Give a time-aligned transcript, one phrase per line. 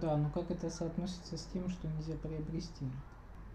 [0.00, 2.86] Да, но как это соотносится с тем, что нельзя приобрести?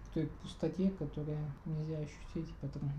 [0.04, 2.92] В той пустоте, которую нельзя ощутить и потрогать.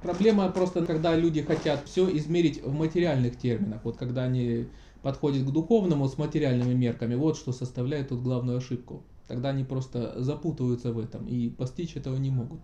[0.00, 3.84] Проблема просто, когда люди хотят все измерить в материальных терминах.
[3.84, 4.68] Вот когда они
[5.02, 9.02] подходят к духовному с материальными мерками, вот что составляет тут главную ошибку.
[9.28, 12.60] Тогда они просто запутываются в этом и постичь этого не могут.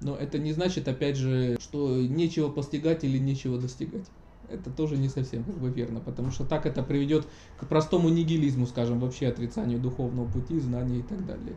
[0.00, 4.06] Но это не значит, опять же, что нечего постигать или нечего достигать.
[4.50, 7.26] Это тоже не совсем как бы верно, потому что так это приведет
[7.56, 11.56] к простому нигилизму, скажем, вообще отрицанию духовного пути, знания и так далее.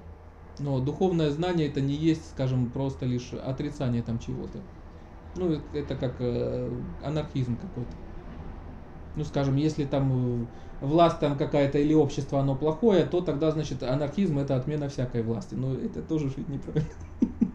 [0.59, 4.63] Но духовное знание это не есть, скажем, просто лишь отрицание там чего-то.
[5.35, 7.97] Ну, это как э, анархизм какой-то.
[9.15, 10.47] Ну, скажем, если там э,
[10.79, 15.55] власть там какая-то или общество, оно плохое, то тогда, значит, анархизм это отмена всякой власти.
[15.55, 16.89] Но это тоже жить неправильно.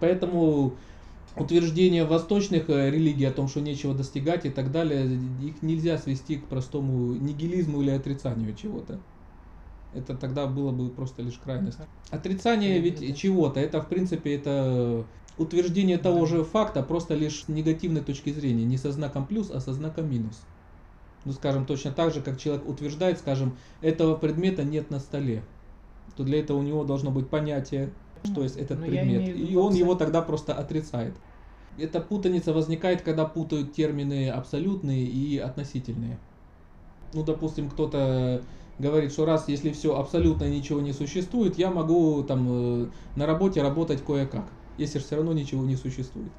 [0.00, 0.78] Поэтому
[1.36, 6.36] утверждение восточных э, религий о том, что нечего достигать и так далее, их нельзя свести
[6.36, 9.00] к простому нигилизму или отрицанию чего-то.
[9.94, 11.78] Это тогда было бы просто лишь крайность.
[12.10, 15.04] Отрицание ведь чего-то, это в принципе это
[15.38, 19.60] утверждение того же факта, просто лишь с негативной точки зрения, не со знаком плюс, а
[19.60, 20.40] со знаком минус.
[21.24, 25.42] Ну, скажем, точно так же, как человек утверждает, скажем, этого предмета нет на столе,
[26.16, 27.90] то для этого у него должно быть понятие,
[28.24, 31.14] что есть этот Но я предмет, виду и он его тогда просто отрицает.
[31.78, 36.18] Эта путаница возникает, когда путают термины абсолютные и относительные.
[37.12, 38.42] Ну, допустим, кто-то
[38.78, 43.62] говорит, что раз если все абсолютно ничего не существует, я могу там э, на работе
[43.62, 46.32] работать кое-как, если все равно ничего не существует.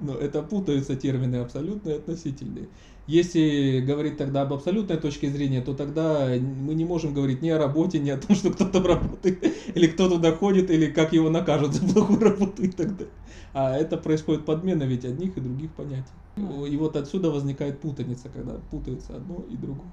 [0.00, 2.68] Но это путаются термины абсолютные и относительные.
[3.06, 7.58] Если говорить тогда об абсолютной точке зрения, то тогда мы не можем говорить ни о
[7.58, 11.74] работе, ни о том, что кто-то работает, или кто туда ходит, или как его накажут
[11.74, 13.12] за плохую работу и так далее.
[13.52, 16.12] А это происходит подмена ведь одних и других понятий.
[16.36, 19.92] И вот отсюда возникает путаница, когда путаются одно и другое.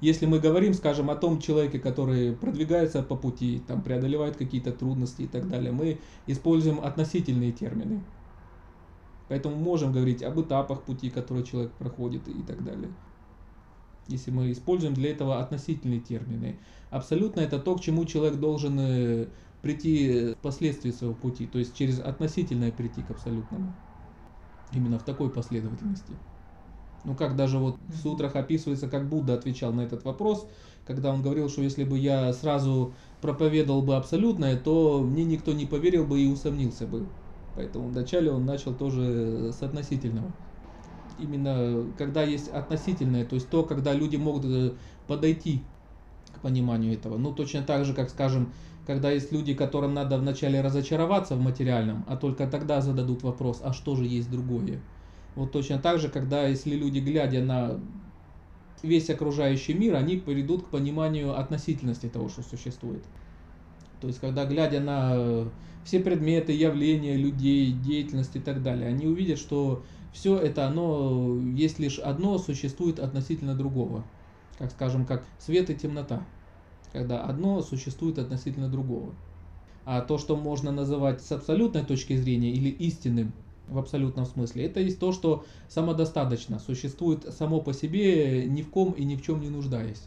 [0.00, 5.22] Если мы говорим, скажем, о том человеке, который продвигается по пути, там, преодолевает какие-то трудности
[5.22, 8.04] и так далее, мы используем относительные термины.
[9.28, 12.90] Поэтому можем говорить об этапах пути, которые человек проходит и так далее.
[14.08, 16.58] Если мы используем для этого относительные термины.
[16.90, 19.26] Абсолютно это то, к чему человек должен э,
[19.60, 23.74] прийти впоследствии своего пути, то есть через относительное прийти к абсолютному.
[24.72, 26.16] Именно в такой последовательности.
[27.04, 30.48] Ну как даже вот в сутрах описывается, как Будда отвечал на этот вопрос,
[30.86, 35.66] когда он говорил, что если бы я сразу проповедовал бы абсолютное, то мне никто не
[35.66, 37.10] поверил бы и усомнился бы.
[37.58, 40.30] Поэтому вначале он начал тоже с относительного.
[41.18, 44.74] Именно когда есть относительное, то есть то, когда люди могут э,
[45.08, 45.62] подойти
[46.32, 47.18] к пониманию этого.
[47.18, 48.52] Ну точно так же, как скажем,
[48.86, 53.72] когда есть люди, которым надо вначале разочароваться в материальном, а только тогда зададут вопрос, а
[53.72, 54.80] что же есть другое.
[55.34, 57.80] Вот точно так же, когда если люди, глядя на
[58.84, 63.02] весь окружающий мир, они придут к пониманию относительности того, что существует.
[64.00, 65.46] То есть, когда глядя на э,
[65.84, 69.82] все предметы, явления, людей, деятельность и так далее, они увидят, что
[70.12, 74.04] все это оно есть лишь одно, существует относительно другого.
[74.58, 76.22] Как скажем, как свет и темнота.
[76.92, 79.14] Когда одно существует относительно другого.
[79.84, 83.32] А то, что можно называть с абсолютной точки зрения или истинным
[83.68, 88.92] в абсолютном смысле, это есть то, что самодостаточно, существует само по себе, ни в ком
[88.92, 90.02] и ни в чем не нуждаясь.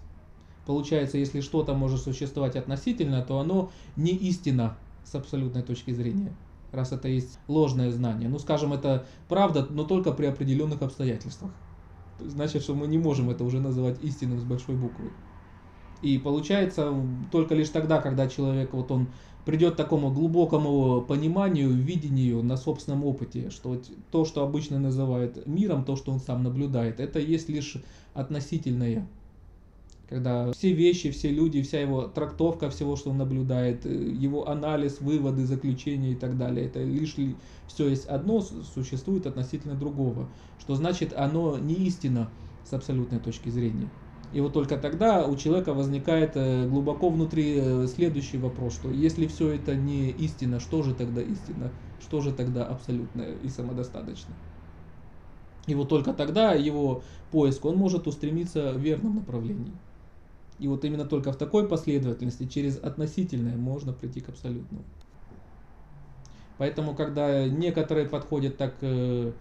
[0.65, 6.33] Получается, если что-то может существовать относительно, то оно не истина с абсолютной точки зрения,
[6.71, 8.29] раз это есть ложное знание.
[8.29, 11.51] Ну, скажем, это правда, но только при определенных обстоятельствах.
[12.19, 15.11] Значит, что мы не можем это уже называть истинным с большой буквы.
[16.01, 16.93] И получается
[17.31, 19.07] только лишь тогда, когда человек вот он
[19.45, 25.83] придет к такому глубокому пониманию, видению на собственном опыте, что то, что обычно называют миром,
[25.83, 27.77] то, что он сам наблюдает, это есть лишь
[28.13, 29.07] относительное.
[30.11, 34.99] Когда все вещи, все люди, вся его трактовка всего, что он наблюдает, э, его анализ,
[34.99, 40.27] выводы, заключения и так далее, это лишь ли все есть одно, существует относительно другого.
[40.59, 42.29] Что значит оно не истина
[42.65, 43.89] с абсолютной точки зрения.
[44.33, 49.27] И вот только тогда у человека возникает э, глубоко внутри э, следующий вопрос, что если
[49.27, 51.71] все это не истина, что же тогда истина,
[52.01, 54.35] что же тогда абсолютное и самодостаточно?
[55.67, 57.01] И вот только тогда его
[57.31, 59.71] поиск, он может устремиться в верном направлении.
[60.61, 64.85] И вот именно только в такой последовательности, через относительное, можно прийти к абсолютному.
[66.59, 69.33] Поэтому, когда некоторые подходят так э,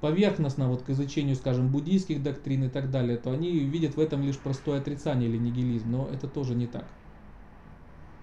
[0.00, 4.24] поверхностно вот к изучению, скажем, буддийских доктрин и так далее, то они видят в этом
[4.24, 6.92] лишь простое отрицание или нигилизм, но это тоже не так.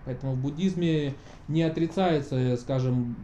[0.04, 1.16] Поэтому в буддизме
[1.48, 3.16] не отрицается, э, скажем,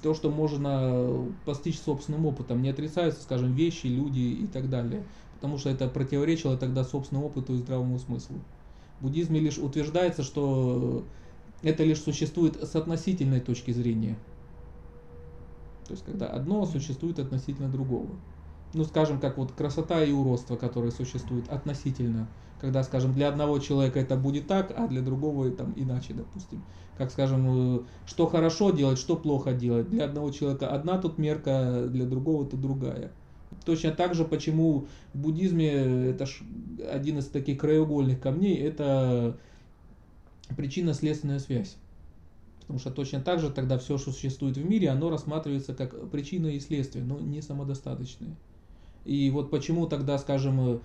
[0.00, 5.02] то, что можно постичь собственным опытом, не отрицаются, скажем, вещи, люди и так далее.
[5.34, 8.36] потому что это противоречило тогда собственному опыту и здравому смыслу.
[9.00, 11.04] Буддизме лишь утверждается, что
[11.62, 14.16] это лишь существует с относительной точки зрения.
[15.86, 18.06] То есть, когда одно существует относительно другого.
[18.72, 22.28] Ну, скажем, как вот красота и уродство, которые существуют относительно.
[22.60, 26.62] Когда, скажем, для одного человека это будет так, а для другого там иначе, допустим.
[26.96, 29.88] Как, скажем, э, что хорошо делать, что плохо делать.
[29.88, 33.12] Для одного человека одна тут мерка, для другого то другая.
[33.70, 35.68] Точно так же, почему в буддизме
[36.08, 36.26] это
[36.90, 39.36] один из таких краеугольных камней, это
[40.56, 41.76] причинно-следственная связь.
[42.62, 46.48] Потому что точно так же тогда все, что существует в мире, оно рассматривается как причина
[46.48, 48.34] и следствие, но не самодостаточные.
[49.04, 50.80] И вот почему тогда, скажем, в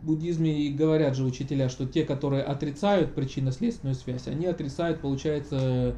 [0.00, 5.96] буддизме и говорят же учителя, что те, которые отрицают причинно-следственную связь, они отрицают, получается,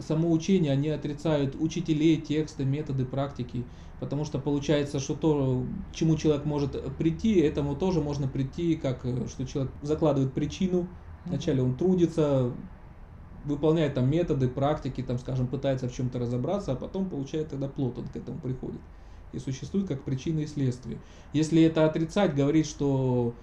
[0.00, 3.64] само учение, они отрицают учителей, тексты, методы, практики.
[4.00, 9.46] Потому что получается, что то, чему человек может прийти, этому тоже можно прийти, как что
[9.46, 10.88] человек закладывает причину,
[11.24, 12.52] вначале он трудится,
[13.44, 17.98] выполняет там методы, практики, там, скажем, пытается в чем-то разобраться, а потом получает тогда плод,
[17.98, 18.80] он к этому приходит.
[19.32, 20.98] И существует как причина и следствие.
[21.32, 23.34] Если это отрицать, говорить, что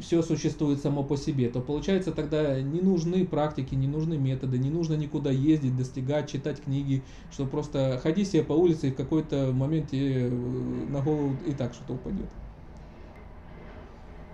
[0.00, 4.70] все существует само по себе, то получается тогда не нужны практики, не нужны методы, не
[4.70, 9.52] нужно никуда ездить, достигать, читать книги, что просто ходи себе по улице и в какой-то
[9.52, 12.28] моменте э, на голову и так что-то упадет.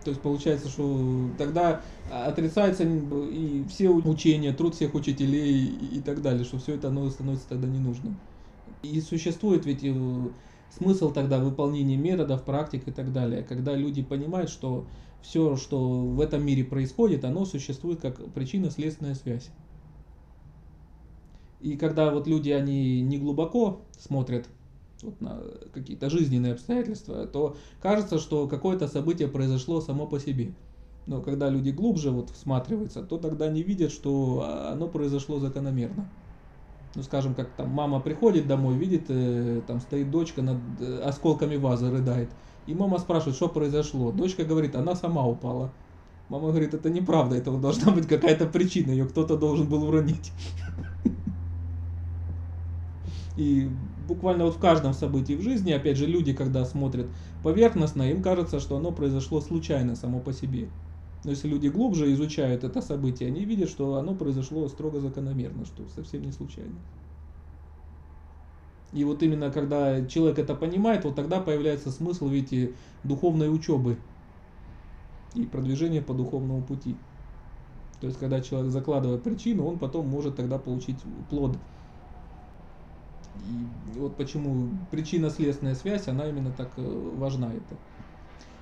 [0.05, 6.45] То есть получается, что тогда отрицается и все учения, труд всех учителей и так далее,
[6.45, 8.17] что все это оно становится тогда ненужным.
[8.83, 10.29] И существует ведь э,
[10.71, 14.87] смысл тогда выполнения методов, практик и так далее, когда люди понимают, что
[15.23, 19.51] все, что в этом мире происходит, оно существует как причинно-следственная связь.
[21.61, 24.49] И когда вот люди, они не глубоко смотрят
[25.03, 25.41] вот на
[25.73, 30.55] какие-то жизненные обстоятельства, то кажется, что какое-то событие произошло само по себе.
[31.07, 36.09] Но когда люди глубже вот всматриваются, то тогда они видят, что оно произошло закономерно.
[36.95, 41.57] Ну, скажем, как там мама приходит домой, видит, э, там стоит дочка над э, осколками
[41.57, 42.31] вазы, рыдает.
[42.69, 44.13] И мама спрашивает, что произошло.
[44.13, 45.73] Дочка говорит, она сама упала.
[46.29, 50.33] Мама говорит, это неправда, этого должна быть какая-то причина, ее кто-то должен был уронить.
[53.37, 53.71] И
[54.07, 57.07] буквально вот в каждом событии в жизни, опять же, люди, когда смотрят
[57.43, 60.69] поверхностно, им кажется, что оно произошло случайно само по себе.
[61.25, 65.89] Но если люди глубже изучают это событие, они видят, что оно произошло строго закономерно, что
[65.95, 66.75] совсем не случайно.
[68.93, 72.73] И вот именно когда человек это понимает, вот тогда появляется смысл, видите,
[73.05, 73.99] духовной учебы
[75.35, 76.97] и продвижения по духовному пути.
[78.01, 80.99] То есть, когда человек закладывает причину, он потом может тогда получить
[81.29, 81.57] плод.
[83.37, 87.77] И вот почему причинно-следственная связь, она именно так э, важна это.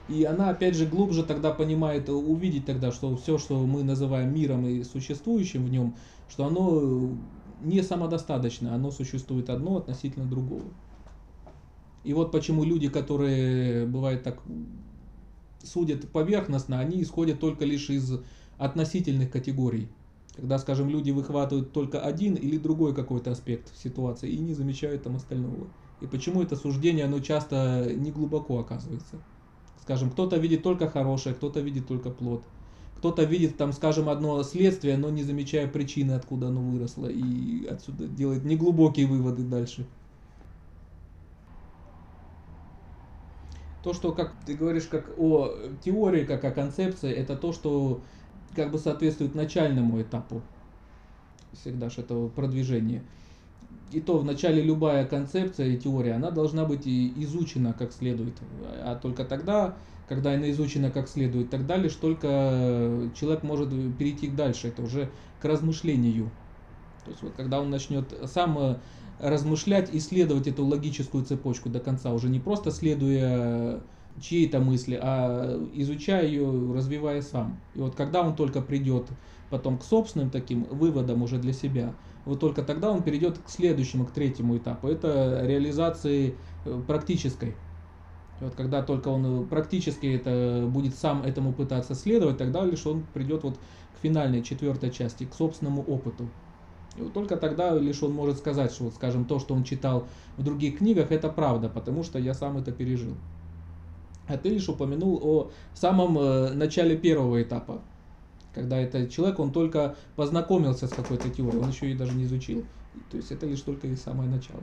[0.09, 4.67] И она опять же глубже тогда понимает, увидеть тогда, что все, что мы называем миром
[4.67, 5.95] и существующим в нем,
[6.29, 7.11] что оно
[7.61, 10.63] не самодостаточно, оно существует одно относительно другого.
[12.05, 14.41] И вот почему люди, которые бывает так
[15.63, 18.21] судят поверхностно, они исходят только лишь из
[18.59, 19.89] относительных категорий.
[20.37, 25.17] Когда, скажем, люди выхватывают только один или другой какой-то аспект ситуации и не замечают там
[25.17, 25.67] остального.
[26.01, 29.17] И почему это суждение, оно часто не глубоко оказывается.
[29.83, 32.45] Скажем, кто-то видит только хорошее, кто-то видит только плод.
[32.97, 38.07] Кто-то видит там, скажем, одно следствие, но не замечая причины, откуда оно выросло, и отсюда
[38.09, 39.87] делает неглубокие выводы дальше.
[43.83, 45.53] То, что, как ты говоришь, как о
[45.85, 48.03] теории, как о концепции, это то, что
[48.55, 50.43] как бы соответствует начальному этапу
[51.53, 53.03] всегда же этого продвижения.
[53.93, 58.35] И то вначале любая концепция и теория, она должна быть изучена как следует.
[58.83, 59.77] А только тогда,
[60.09, 64.69] когда она изучена как следует, тогда лишь только человек может перейти дальше.
[64.69, 66.31] Это уже к размышлению.
[67.05, 68.77] То есть вот когда он начнет сам э,
[69.21, 73.81] размышлять, исследовать эту логическую цепочку до конца, уже не просто следуя
[74.21, 77.61] чьей-то мысли, а изучая ее, развивая сам.
[77.75, 79.07] И вот когда он только придет
[79.51, 81.95] потом к собственным таким выводам уже для себя,
[82.27, 84.89] вот только тогда он перейдет к следующему, к третьему этапу.
[84.89, 87.55] Это реализации э, практической.
[88.41, 93.45] Вот когда только он практически это будет сам этому пытаться следовать, тогда лишь он придет
[93.45, 96.29] вот к финальной четвертой части, к собственному опыту.
[96.97, 100.09] И вот только тогда лишь он может сказать, что, вот, скажем, то, что он читал
[100.37, 103.15] в других книгах, это правда, потому что я сам это пережил.
[104.27, 107.83] А ты лишь упомянул о самом э, начале первого этапа,
[108.57, 112.65] когда этот человек, он только познакомился с какой-то теорией, он еще ее даже не изучил.
[113.11, 114.63] То есть это лишь только и самое начало.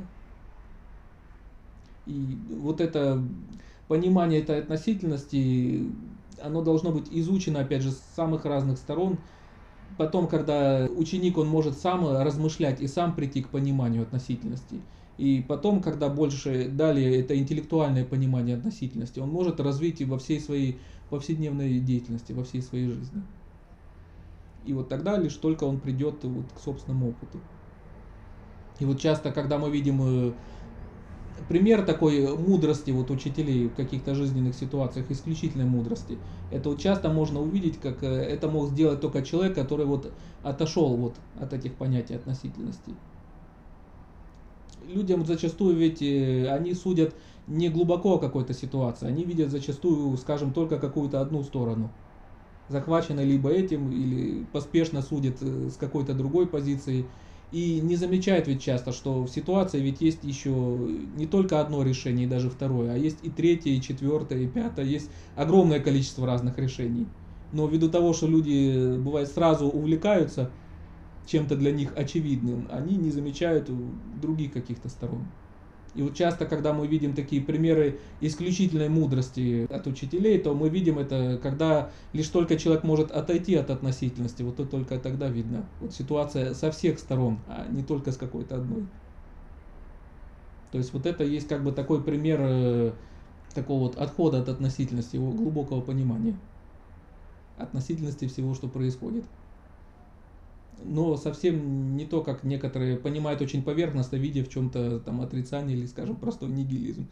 [2.07, 3.23] И вот это
[3.88, 5.83] понимание этой относительности,
[6.41, 9.19] оно должно быть изучено, опять же, с самых разных сторон.
[9.95, 14.81] Потом, когда ученик, он может сам размышлять и сам прийти к пониманию относительности.
[15.19, 20.39] И потом, когда больше далее это интеллектуальное понимание относительности, он может развить и во всей
[20.39, 20.79] своей
[21.12, 23.21] повседневной деятельности, во всей своей жизни.
[24.65, 27.41] И вот тогда лишь только он придет вот к собственному опыту.
[28.79, 30.34] И вот часто, когда мы видим э,
[31.48, 37.41] пример такой мудрости вот учителей в каких-то жизненных ситуациях, исключительной мудрости, это вот часто можно
[37.41, 42.13] увидеть, как э, это мог сделать только человек, который вот отошел вот от этих понятий
[42.15, 42.96] относительности
[44.82, 47.15] людям зачастую ведь э, они судят
[47.48, 51.91] не глубоко о какой-то ситуации, они видят зачастую, скажем, только какую-то одну сторону.
[52.67, 57.12] Захвачены либо этим, или поспешно судят э, с какой-то другой позиции.
[57.51, 62.25] И не замечают ведь часто, что в ситуации ведь есть еще не только одно решение,
[62.25, 66.58] и даже второе, а есть и третье, и четвертое, и пятое, есть огромное количество разных
[66.58, 67.13] решений.
[67.51, 70.55] Но ввиду того, что люди, бывает, сразу увлекаются–
[71.25, 75.34] чем-то для них очевидным, они не замечают других каких-то сторон.
[75.95, 80.97] И вот часто, когда мы видим такие примеры исключительной мудрости от учителей, то мы видим
[80.97, 85.65] это, когда лишь только человек может отойти от относительности, вот то только тогда видно.
[85.79, 88.88] Вот ситуация со всех сторон, а не только с какой-то одной.
[90.71, 92.91] То есть вот это есть как бы такой пример э,
[93.53, 96.35] такого вот отхода от относительности, его глубокого понимания
[97.59, 99.25] относительности всего, что происходит
[100.84, 105.86] но совсем не то, как некоторые понимают очень поверхностно, видя в чем-то там отрицание или,
[105.86, 107.08] скажем, простой нигилизм.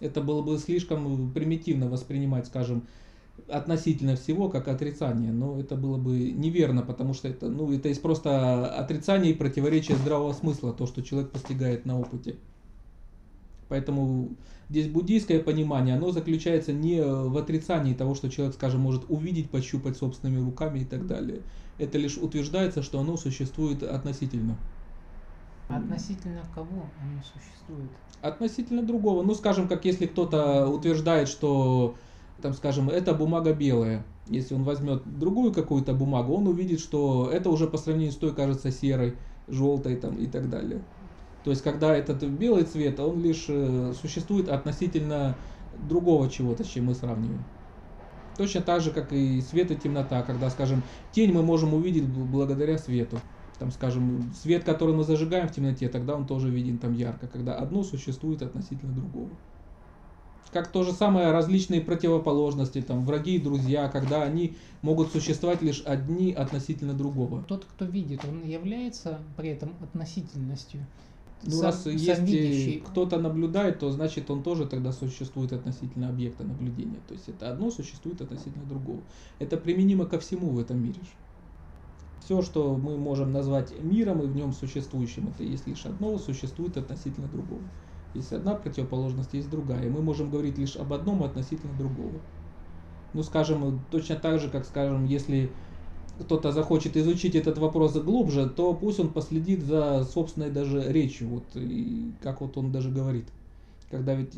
[0.00, 2.86] Это было бы слишком примитивно воспринимать, скажем,
[3.48, 8.02] относительно всего как отрицание, но это было бы неверно, потому что это, ну, это есть
[8.02, 12.36] просто отрицание и противоречие здравого смысла, то, что человек постигает на опыте.
[13.68, 14.30] Поэтому
[14.68, 19.96] здесь буддийское понимание, оно заключается не в отрицании того, что человек, скажем, может увидеть, пощупать
[19.96, 21.40] собственными руками и так далее.
[21.78, 24.56] Это лишь утверждается, что оно существует относительно.
[25.68, 27.90] Относительно кого оно существует?
[28.22, 29.22] Относительно другого.
[29.22, 31.96] Ну, скажем, как если кто-то утверждает, что,
[32.40, 34.04] там, скажем, эта бумага белая.
[34.28, 38.32] Если он возьмет другую какую-то бумагу, он увидит, что это уже по сравнению с той
[38.34, 39.16] кажется серой,
[39.48, 40.82] желтой там, и так далее.
[41.46, 45.36] То есть, когда этот белый цвет, он лишь э, существует относительно
[45.78, 47.44] другого чего-то, с чем мы сравниваем.
[48.36, 52.78] Точно так же, как и свет и темнота, когда, скажем, тень мы можем увидеть благодаря
[52.78, 53.20] свету.
[53.60, 57.54] Там, скажем, свет, который мы зажигаем в темноте, тогда он тоже виден там ярко, когда
[57.54, 59.30] одно существует относительно другого.
[60.50, 65.82] Как то же самое различные противоположности, там, враги и друзья, когда они могут существовать лишь
[65.86, 67.44] одни относительно другого.
[67.44, 70.84] Тот, кто видит, он является при этом относительностью.
[71.42, 76.98] Ну, раз есть кто-то наблюдает, то значит он тоже тогда существует относительно объекта наблюдения.
[77.06, 79.00] То есть это одно существует относительно другого.
[79.38, 81.00] Это применимо ко всему в этом мире.
[82.24, 86.76] Все, что мы можем назвать миром и в нем существующим, это есть лишь одно, существует
[86.76, 87.62] относительно другого.
[88.14, 89.86] Есть одна противоположность, есть другая.
[89.86, 92.20] И мы можем говорить лишь об одном относительно другого.
[93.12, 95.52] Ну, скажем, точно так же, как, скажем, если
[96.18, 101.44] кто-то захочет изучить этот вопрос глубже, то пусть он последит за собственной даже речью, вот,
[101.54, 103.26] и как вот он даже говорит.
[103.90, 104.34] Когда ведь,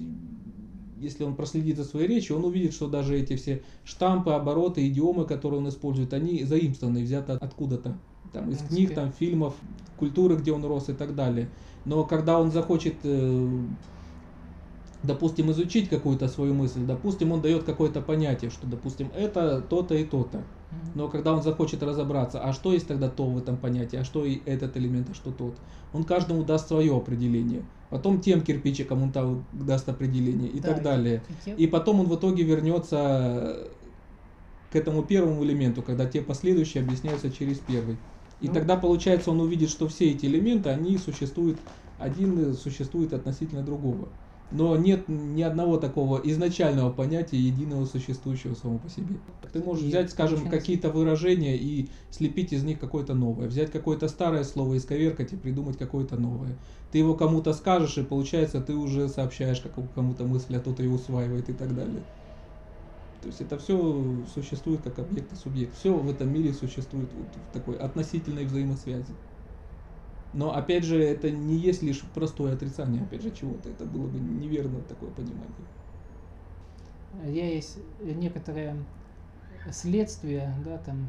[0.99, 5.25] если он проследит за своей речью, он увидит, что даже эти все штампы, обороты, идиомы,
[5.25, 7.97] которые он использует, они заимствованы, взяты откуда-то.
[8.33, 9.55] Там, из книг, там, фильмов,
[9.97, 11.49] культуры, где он рос и так далее.
[11.85, 13.67] Но когда он захочет э,
[15.03, 20.05] допустим, изучить какую-то свою мысль, допустим, он дает какое-то понятие, что, допустим, это то-то и
[20.05, 20.43] то-то.
[20.95, 24.25] Но когда он захочет разобраться, а что есть тогда то в этом понятии, а что
[24.25, 25.55] и этот элемент, а что тот,
[25.93, 27.63] он каждому даст свое определение.
[27.91, 31.23] Потом тем кирпичикам он там даст определение и да, так далее.
[31.47, 33.69] И, и потом он в итоге вернется
[34.71, 37.97] к этому первому элементу, когда те последующие объясняются через первый.
[38.41, 41.59] И ну, тогда получается он увидит, что все эти элементы, они существуют,
[41.99, 44.09] один существует относительно другого
[44.51, 49.17] но нет ни одного такого изначального понятия единого существующего само по себе.
[49.53, 54.45] Ты можешь взять, скажем, какие-то выражения и слепить из них какое-то новое, взять какое-то старое
[54.45, 56.57] слово, исковеркать и придумать какое-то новое.
[56.93, 60.91] Ты его кому-то скажешь, и получается, ты уже сообщаешь как кому-то мысль, а тот ее
[60.91, 62.03] усваивает и так далее.
[63.21, 65.77] То есть это все существует как объект и субъект.
[65.77, 69.13] Все в этом мире существует вот в такой относительной взаимосвязи.
[70.35, 73.71] Но опять же, это не есть лишь простое отрицание, опять же, чего-то.
[73.71, 75.47] Это было бы неверно такое понимание.
[77.25, 78.77] Я есть некоторое
[79.73, 81.09] следствие, да, там,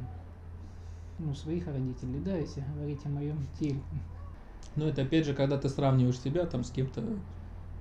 [1.20, 3.82] ну, своих родителей, да, если говорить о моем теле.
[4.76, 7.04] Но это опять же, когда ты сравниваешь себя там с кем-то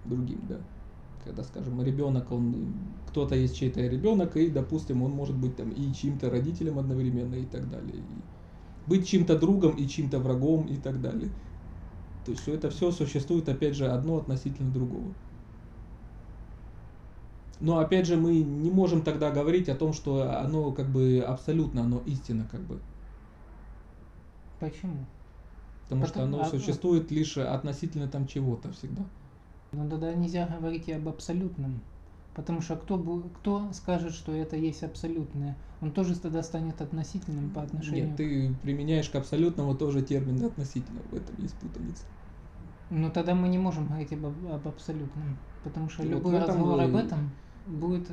[0.04, 0.58] другим, да.
[1.24, 2.74] Когда, скажем, ребенок, он
[3.08, 7.44] кто-то есть чей-то ребенок, и, допустим, он может быть там и чьим-то родителем одновременно и
[7.44, 7.96] так далее.
[7.96, 8.02] И
[8.88, 11.30] быть чьим-то другом и чьим-то врагом и так далее.
[12.24, 15.14] То есть, что это все существует, опять же, одно относительно другого.
[17.60, 21.82] Но опять же мы не можем тогда говорить о том, что оно как бы абсолютно,
[21.82, 22.78] оно истина как бы.
[24.60, 24.96] Почему?
[25.84, 29.02] Потому что Потом- оно а- существует лишь относительно там чего-то всегда.
[29.72, 31.80] Ну тогда нельзя говорить и об абсолютном.
[32.38, 32.96] Потому что кто,
[33.40, 35.56] кто скажет, что это есть абсолютное?
[35.80, 41.00] Он тоже тогда станет относительным по отношению Нет, ты применяешь к абсолютному тоже термин относительно,
[41.10, 42.04] в этом есть путаница.
[42.90, 45.36] Но тогда мы не можем говорить об, об абсолютном.
[45.64, 47.30] Потому что Вот любой в этом разговор и- об этом
[47.66, 48.08] будет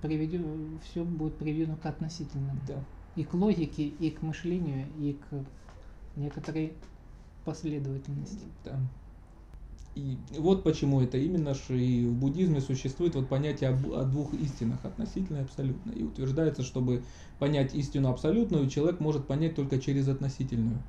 [0.00, 2.60] приведено, все будет приведено к относительному.
[2.68, 2.84] Да.
[3.16, 5.26] И к логике, и к мышлению, и к
[6.14, 6.74] некоторой
[7.44, 8.44] последовательности.
[8.64, 8.78] Да.
[9.98, 14.32] И вот почему это именно что и в буддизме существует вот понятие об- о двух
[14.32, 15.90] истинах, относительно и абсолютно.
[15.90, 17.02] И утверждается, чтобы
[17.40, 20.84] понять истину абсолютную, человек может понять только через относительную.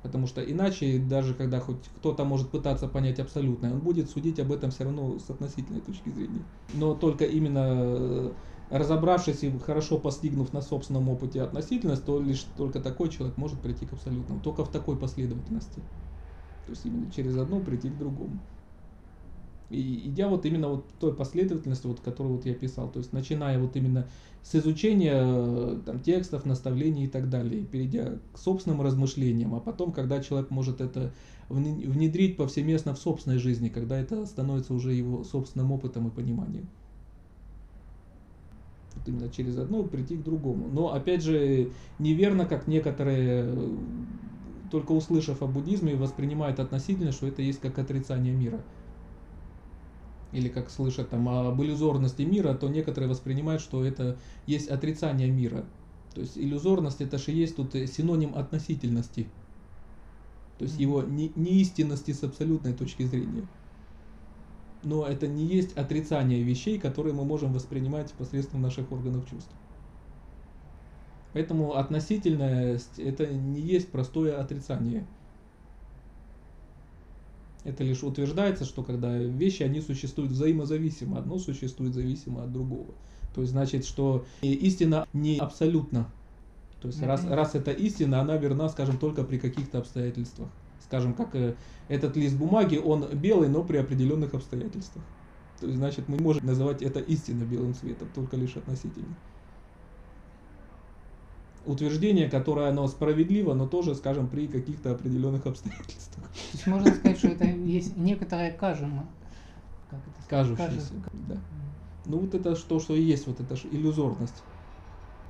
[0.00, 4.50] Потому что иначе, даже когда хоть кто-то может пытаться понять абсолютное, он будет судить об
[4.50, 6.46] этом все равно с относительной точки зрения.
[6.72, 8.32] Но только именно э,
[8.70, 13.84] разобравшись и хорошо постигнув на собственном опыте относительность, то лишь только такой человек может прийти
[13.84, 14.40] к абсолютному.
[14.40, 15.82] Только в такой последовательности.
[16.70, 18.38] То есть именно через одно прийти к другому.
[19.70, 23.58] И идя вот именно вот той последовательности, вот, которую вот я писал, то есть начиная
[23.58, 24.08] вот именно
[24.44, 29.90] с изучения э, там, текстов, наставлений и так далее, перейдя к собственным размышлениям, а потом,
[29.90, 31.12] когда человек может это
[31.48, 36.68] вне- внедрить повсеместно в собственной жизни, когда это становится уже его собственным опытом и пониманием.
[38.94, 40.68] Вот именно через одно прийти к другому.
[40.68, 43.76] Но опять же, неверно, как некоторые, э,
[44.70, 48.60] только услышав о буддизме, воспринимают относительно, что это есть как отрицание мира
[50.32, 55.64] или как слышат там об иллюзорности мира, то некоторые воспринимают, что это есть отрицание мира.
[56.14, 59.28] То есть иллюзорность это же есть тут синоним относительности.
[60.58, 63.46] То есть его не, неистинности с абсолютной точки зрения.
[64.82, 69.50] Но это не есть отрицание вещей, которые мы можем воспринимать посредством наших органов чувств.
[71.32, 75.06] Поэтому относительность это не есть простое отрицание.
[77.64, 82.94] Это лишь утверждается, что когда вещи, они существуют взаимозависимо, одно существует зависимо от другого.
[83.34, 86.10] То есть значит, что истина не абсолютна.
[86.80, 90.48] То есть Ну, раз, раз это истина, она верна, скажем, только при каких-то обстоятельствах.
[90.82, 91.54] Скажем, как э,
[91.88, 95.04] этот лист бумаги, он белый, но при определенных обстоятельствах.
[95.60, 99.14] То есть, значит, мы можем называть это истинно белым цветом, только лишь относительно.
[101.64, 106.26] Утверждение, которое оно справедливо, но тоже, скажем, при каких-то определенных обстоятельствах.
[106.30, 109.08] То есть можно сказать, что это есть некоторая кажема.
[109.90, 110.28] Как это.
[110.28, 110.90] Кажется.
[111.12, 111.42] Да.
[112.06, 114.42] Ну вот это то, что и есть, вот это ж иллюзорность.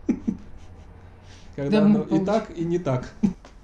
[1.56, 3.12] Когда Да, оно и так, и не так.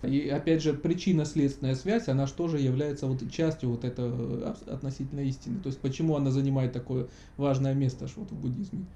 [0.03, 5.21] И опять же, причинно-следственная связь, она же тоже является вот частью вот этого абс- относительно
[5.21, 5.61] истины.
[5.61, 8.87] То есть почему она занимает такое важное место вот в буддизме.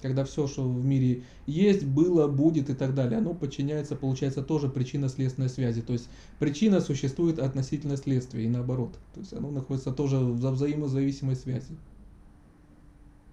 [0.00, 4.68] Когда все, что в мире есть, было, будет и так далее, оно подчиняется, получается, тоже
[4.68, 5.82] причинно-следственной связи.
[5.82, 6.08] То есть
[6.38, 8.98] причина существует относительно следствия и наоборот.
[9.14, 11.76] То есть оно находится тоже в вза- взаимозависимой связи.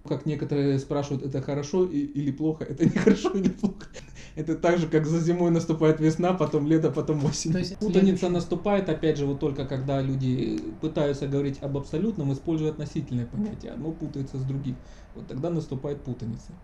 [0.06, 3.86] Как некоторые спрашивают, это хорошо или плохо, это не хорошо или плохо.
[4.34, 7.52] Это так же, как за зимой наступает весна, потом лето, потом осень.
[7.52, 12.70] То есть Путаница наступает, опять же, вот только когда люди пытаются говорить об абсолютном, используя
[12.70, 14.78] относительное понятие, одно путается с другим.
[15.14, 16.54] Вот тогда наступает путаница.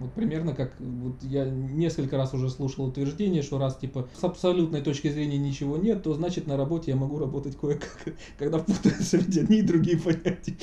[0.00, 4.80] Вот примерно как вот я несколько раз уже слушал утверждение, что раз типа с абсолютной
[4.80, 9.36] точки зрения ничего нет, то значит на работе я могу работать кое-как, когда путаются ведь
[9.36, 10.56] одни и другие понятия.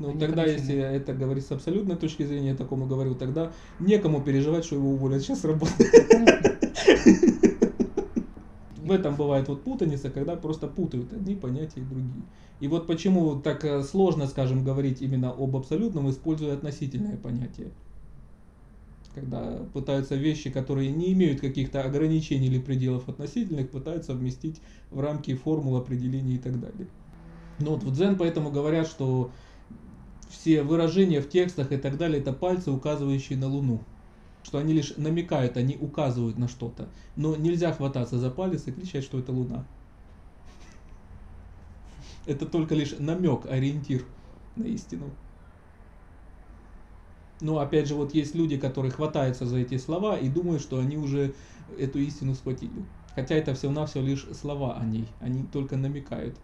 [0.00, 4.22] Ну, Они тогда, если это говорить с абсолютной точки зрения, я такому говорю, тогда некому
[4.22, 5.72] переживать, что его уволят сейчас с работы.
[8.78, 12.24] В этом бывает вот путаница, когда просто путают одни понятия и другие.
[12.60, 17.68] И вот почему так э, сложно, скажем, говорить именно об абсолютном, используя относительное понятие.
[19.14, 25.34] Когда пытаются вещи, которые не имеют каких-то ограничений или пределов относительных, пытаются вместить в рамки
[25.34, 26.88] формул определений и так далее.
[27.58, 29.30] Ну вот в дзен поэтому говорят, что
[30.30, 33.80] все выражения в текстах и так далее это пальцы, указывающие на Луну.
[34.42, 36.88] Что они лишь намекают, они указывают на что-то.
[37.16, 39.66] Но нельзя хвататься за палец и кричать, что это Луна.
[42.26, 44.04] Это только лишь намек, ориентир
[44.56, 45.10] на истину.
[47.40, 50.96] Но опять же, вот есть люди, которые хватаются за эти слова и думают, что они
[50.96, 51.34] уже
[51.78, 52.84] эту истину схватили.
[53.14, 56.36] Хотя это всего-навсего лишь слова о ней, они только намекают.